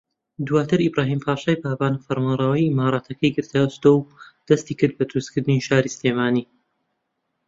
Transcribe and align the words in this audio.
دواتر 0.47 0.79
ئیبراھیم 0.83 1.19
پاشای 1.27 1.55
بابان 1.65 1.93
فەرمانڕەوایی 2.05 2.67
ئیمارەتەکەی 2.69 3.33
گرتە 3.35 3.57
ئەستۆ 3.63 3.89
و 3.95 4.07
دەستیکرد 4.47 4.93
بە 4.97 5.05
دروستکردنی 5.09 5.65
شاری 5.67 5.93
سلێمانی 5.97 6.45